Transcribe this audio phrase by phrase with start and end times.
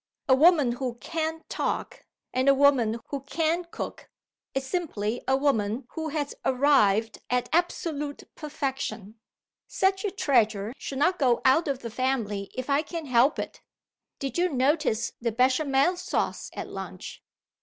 [0.27, 4.09] A woman who can't talk, and a woman who can cook,
[4.55, 9.19] is simply a woman who has arrived at absolute perfection.
[9.67, 13.61] Such a treasure shall not go out of the family, if I can help it.
[14.17, 17.21] Did you notice the Bechamel sauce at lunch?